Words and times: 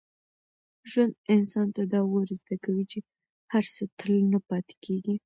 ژوند 0.91 1.13
انسان 1.35 1.67
ته 1.75 1.81
دا 1.93 2.01
ور 2.11 2.27
زده 2.39 2.55
کوي 2.65 2.85
چي 2.91 2.99
هر 3.53 3.65
څه 3.75 3.83
تل 3.99 4.13
نه 4.33 4.39
پاتې 4.49 4.75
کېږي. 4.85 5.15